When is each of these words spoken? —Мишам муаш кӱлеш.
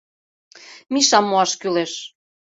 —Мишам 0.93 1.25
муаш 1.29 1.51
кӱлеш. 1.61 1.93